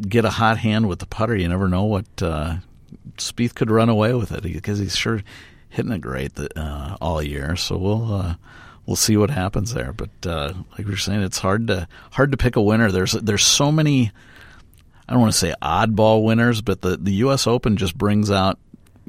[0.00, 2.56] get a hot hand with the putter, you never know what uh,
[3.18, 5.22] Spieth could run away with it because he's sure
[5.68, 7.56] hitting it great uh, all year.
[7.56, 8.14] So we'll.
[8.14, 8.34] Uh,
[8.86, 12.30] We'll see what happens there, but uh, like we were saying, it's hard to hard
[12.30, 12.90] to pick a winner.
[12.90, 14.10] There's there's so many
[15.06, 17.46] I don't want to say oddball winners, but the, the U.S.
[17.46, 18.58] Open just brings out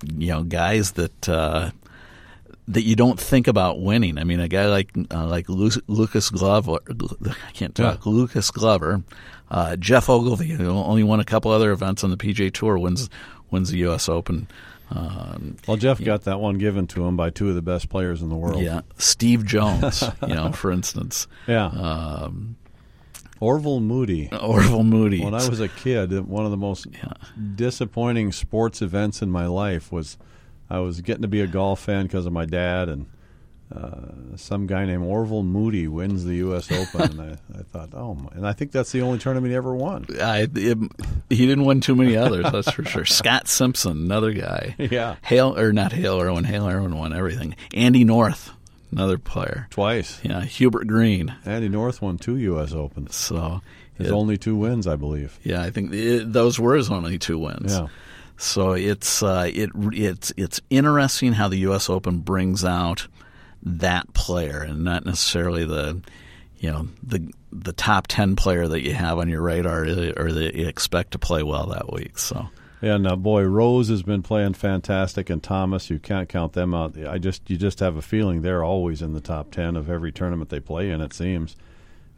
[0.03, 1.71] you know guys that uh,
[2.67, 4.17] that you don't think about winning.
[4.17, 8.05] I mean, a guy like uh, like Lucas Glover, I can't talk.
[8.05, 8.11] Yeah.
[8.11, 9.03] Lucas Glover,
[9.51, 13.09] uh, Geoff Ogilvy, who only won a couple other events on the PGA Tour, wins
[13.51, 14.07] wins the U.S.
[14.09, 14.47] Open.
[14.91, 18.21] Um, Well, Geoff got that one given to him by two of the best players
[18.21, 18.61] in the world.
[18.61, 21.65] yeah, Steve Jones, you know, for instance, Yeah.
[21.67, 22.55] um,
[23.39, 24.29] Orville Moody.
[24.33, 25.23] Orville Moody.
[25.23, 26.87] When I was a kid, one of the most
[27.55, 30.17] disappointing sports events in my life was
[30.69, 33.05] I was getting to be a golf fan because of my dad, and
[33.75, 36.71] uh, some guy named Orville Moody wins the U.S.
[36.71, 37.21] Open, and
[37.53, 40.05] I, I thought, oh, my, and I think that's the only tournament he ever won.
[40.19, 40.77] I, it,
[41.29, 43.05] he didn't win too many others, that's for sure.
[43.05, 44.75] Scott Simpson, another guy.
[44.79, 45.17] Yeah.
[45.21, 46.45] Hale or not Hale Irwin.
[46.45, 47.55] Hale Irwin won everything.
[47.75, 48.51] Andy North,
[48.91, 49.67] another player.
[49.69, 50.19] Twice.
[50.23, 51.35] Yeah, Hubert Green.
[51.45, 52.73] Andy North won two U.S.
[52.73, 53.15] Opens.
[53.15, 53.61] So
[53.99, 55.39] His it- only two wins, I believe.
[55.43, 57.71] yeah, I think it, those were his only two wins.
[57.73, 57.87] Yeah.
[58.37, 61.89] So it's uh, it it's it's interesting how the U.S.
[61.89, 63.07] Open brings out
[63.63, 66.01] that player and not necessarily the
[66.57, 70.51] you know the the top ten player that you have on your radar or that
[70.55, 72.17] you expect to play well that week.
[72.17, 72.49] So
[72.81, 76.97] And uh, boy, Rose has been playing fantastic, and Thomas, you can't count them out.
[76.97, 80.11] I just you just have a feeling they're always in the top ten of every
[80.11, 81.01] tournament they play in.
[81.01, 81.57] It seems.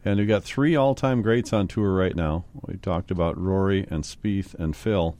[0.04, 2.44] And we've got three all-time greats on tour right now.
[2.66, 5.16] We talked about Rory and Spieth and Phil,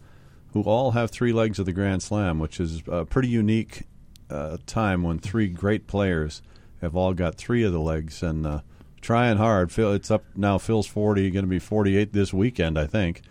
[0.54, 3.82] who all have three legs of the Grand Slam, which is a pretty unique
[4.32, 6.42] uh, time when three great players
[6.80, 8.60] have all got three of the legs and uh,
[9.00, 9.70] trying hard.
[9.70, 10.58] Phil, it's up now.
[10.58, 13.22] Phil's forty, going to be forty-eight this weekend, I think,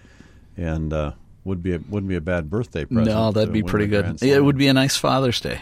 [0.56, 3.08] and uh, would be a, wouldn't be a bad birthday present.
[3.08, 4.04] no, that'd be pretty good.
[4.04, 5.60] Grand It would be a nice Father's Day.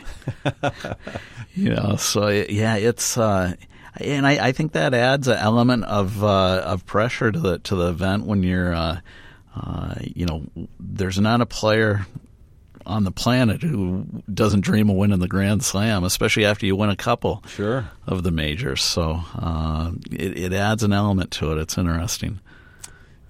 [1.53, 3.17] you know, so yeah, it's.
[3.17, 3.55] Uh,
[3.95, 7.75] and I, I, think that adds an element of uh, of pressure to the to
[7.75, 8.99] the event when you're, uh,
[9.55, 10.45] uh, you know,
[10.79, 12.05] there's not a player
[12.89, 16.89] on the planet who doesn't dream of winning the Grand Slam, especially after you win
[16.89, 17.89] a couple sure.
[18.07, 18.81] of the majors.
[18.81, 21.57] So uh, it, it, adds an element to it.
[21.59, 22.39] It's interesting.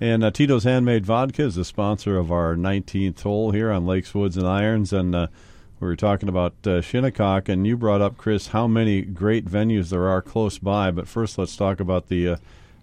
[0.01, 4.13] And uh, Tito's Handmade Vodka is the sponsor of our 19th hole here on Lakes,
[4.15, 4.93] Woods, and Irons.
[4.93, 5.27] And uh,
[5.79, 9.89] we were talking about uh, Shinnecock, and you brought up, Chris, how many great venues
[9.89, 10.89] there are close by.
[10.89, 12.35] But first, let's talk about the uh,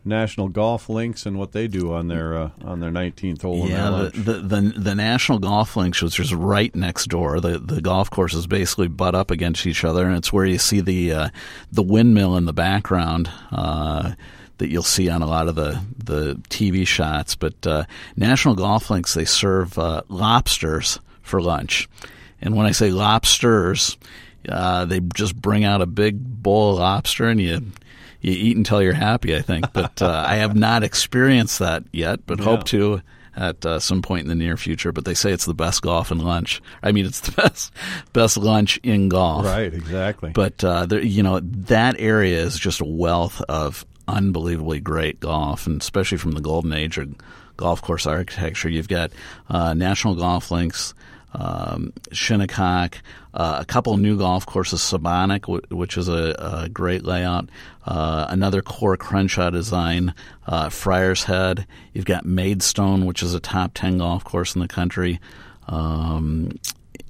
[0.07, 3.69] National Golf Links and what they do on their uh, on their 19th hole.
[3.69, 7.41] Yeah, the, the, the the National Golf Links, which is right next door.
[7.41, 10.81] The the golf courses basically butt up against each other, and it's where you see
[10.81, 11.29] the uh,
[11.73, 13.31] the windmill in the background.
[13.51, 14.13] Uh,
[14.59, 17.35] that you'll see on a lot of the, the TV shots.
[17.37, 17.85] But uh,
[18.17, 21.91] National Golf Links, they serve uh, lobsters for lunch.
[22.41, 23.99] And when I say lobsters,
[24.49, 27.61] uh, they just bring out a big bowl of lobster and you
[28.27, 29.37] you eat until you're happy.
[29.37, 33.01] I think, but uh, I have not experienced that yet, but hope to
[33.37, 34.91] at uh, some point in the near future.
[34.91, 36.61] But they say it's the best golf and lunch.
[36.83, 37.73] I mean, it's the best
[38.13, 39.45] best lunch in golf.
[39.45, 40.31] Right, exactly.
[40.31, 45.69] But uh, there, you know, that area is just a wealth of unbelievably great golf,
[45.69, 47.15] and especially from the golden age of
[47.57, 48.69] golf course architecture.
[48.69, 49.13] You've got
[49.49, 50.95] uh, National Golf Links
[51.33, 52.99] um, Shinnecock,
[53.37, 56.35] uh, a couple new golf courses, Sebonack, w- which is a,
[56.65, 57.51] a great layout,
[57.85, 60.15] uh, another Coore Crenshaw design,
[60.47, 61.67] uh, Friars Head.
[61.93, 65.21] You've got Maidstone, which is a top 10 golf course in the country.
[65.69, 66.59] Um,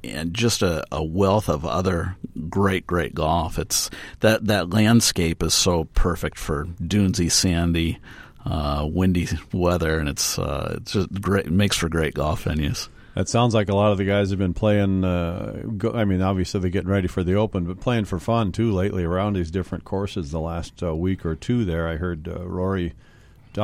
[0.03, 2.16] and just a, a, wealth of other
[2.49, 3.59] great, great golf.
[3.59, 3.89] It's
[4.20, 7.99] that that landscape is so perfect for dunesy, sandy,
[8.45, 11.47] uh, windy weather, and it's uh, it's just great.
[11.47, 12.89] It makes for great golf venues.
[13.17, 15.03] That sounds like a lot of the guys have been playing.
[15.03, 18.53] Uh, go, I mean, obviously they're getting ready for the Open, but playing for fun
[18.53, 20.33] too lately around these different courses.
[20.33, 22.93] The last uh, week or two there, I heard uh, Rory.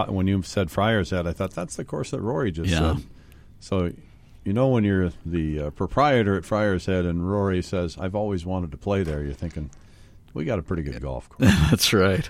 [0.08, 2.94] When you said Friars Head, I thought that's the course that Rory just yeah.
[2.94, 3.04] said.
[3.60, 3.92] So,
[4.42, 8.46] you know, when you're the uh, proprietor at Friars Head and Rory says, "I've always
[8.46, 9.68] wanted to play there," you're thinking,
[10.34, 11.50] we got a pretty good golf course.
[11.70, 12.24] That's right.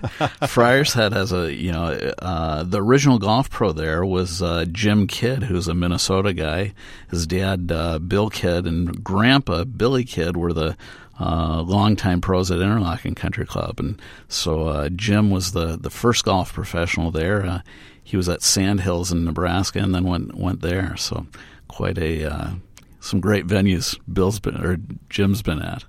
[0.47, 1.85] Friars Head has a you know
[2.19, 6.73] uh, the original golf pro there was uh, Jim Kidd, who's a Minnesota guy.
[7.09, 10.75] His dad uh, Bill Kidd and Grandpa Billy Kidd were the
[11.19, 16.25] uh, longtime pros at Interlachen Country Club, and so uh, Jim was the the first
[16.25, 17.45] golf professional there.
[17.45, 17.61] Uh,
[18.03, 20.97] he was at Sandhills in Nebraska, and then went went there.
[20.97, 21.27] So
[21.67, 22.51] quite a uh,
[22.99, 24.77] some great venues Bill's been or
[25.09, 25.85] Jim's been at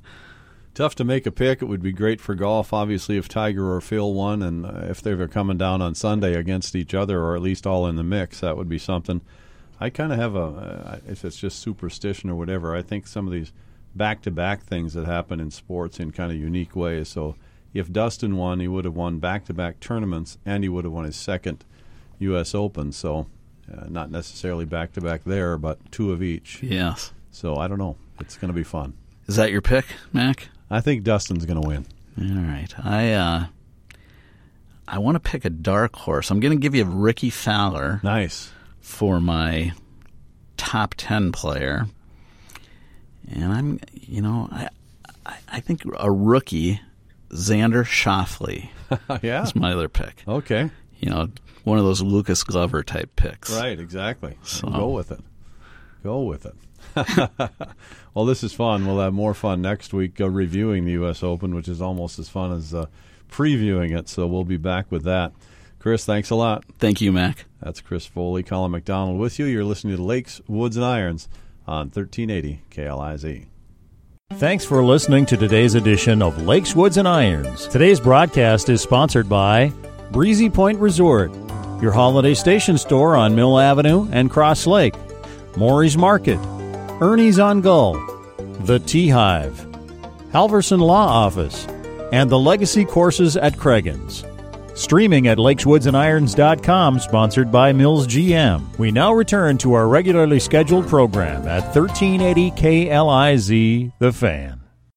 [0.75, 1.63] tough to make a pick.
[1.63, 5.01] It would be great for golf, obviously, if Tiger or Phil won, and uh, if
[5.01, 8.03] they were coming down on Sunday against each other, or at least all in the
[8.03, 9.21] mix, that would be something.
[9.81, 13.27] I kind of have a, uh, if it's just superstition or whatever, I think some
[13.27, 13.53] of these
[13.95, 17.09] back-to-back things that happen in sports in kind of unique ways.
[17.09, 17.37] So
[17.73, 21.17] if Dustin won, he would have won back-to-back tournaments, and he would have won his
[21.17, 21.65] second
[22.19, 22.55] U.S.
[22.55, 22.93] Open.
[22.93, 23.27] So
[23.73, 26.63] uh, not necessarily back-to-back there, but two of each.
[26.63, 27.13] Yes.
[27.31, 27.97] So I don't know.
[28.21, 28.95] It's going to be fun.
[29.27, 30.49] Is that your pick, Mac?
[30.75, 31.87] I think Dustin's going to win.
[32.19, 32.69] All right.
[32.85, 33.47] I uh,
[34.89, 36.33] I want to pick a dark horse.
[36.33, 38.01] I'm going to give you Rickie Fowler.
[38.03, 38.51] Nice.
[38.81, 39.73] For my
[40.57, 41.87] top 10 player.
[43.31, 44.69] And I'm, you know, I
[45.25, 46.81] I, I think a rookie,
[47.31, 48.69] Xander Schauffele.
[49.23, 49.43] yeah.
[49.43, 50.25] That's my other pick.
[50.27, 50.71] Okay.
[50.99, 51.29] You know,
[51.63, 53.53] one of those Lucas Glover type picks.
[53.55, 54.37] Right, exactly.
[54.43, 55.21] So go with it.
[56.03, 56.55] Go with it.
[58.15, 58.87] well, this is fun.
[58.87, 61.23] We'll have more fun next week uh, reviewing the U.S.
[61.23, 62.87] Open, which is almost as fun as uh,
[63.31, 64.09] previewing it.
[64.09, 65.33] So we'll be back with that.
[65.79, 66.65] Chris, thanks a lot.
[66.79, 67.45] Thank you, Mac.
[67.61, 69.45] That's Chris Foley, Colin McDonald with you.
[69.45, 71.29] You're listening to Lakes, Woods, and Irons
[71.67, 73.47] on 1380 KLIZ.
[74.33, 77.69] Thanks for listening to today's edition of Lakes, Woods, and Irons.
[77.69, 79.73] Today's broadcast is sponsored by
[80.11, 81.31] Breezy Point Resort,
[81.83, 84.95] your holiday station store on Mill Avenue and Cross Lake,
[85.57, 86.39] Maury's Market,
[87.01, 87.95] Ernie's on Gull,
[88.61, 89.67] The Tea Hive,
[90.33, 91.67] Halverson Law Office,
[92.13, 94.25] and the Legacy Courses at Cragun's.
[94.75, 98.77] Streaming at lakeswoodsandirons.com, sponsored by Mills GM.
[98.79, 104.64] We now return to our regularly scheduled program at 1380 KLIZ The Fan.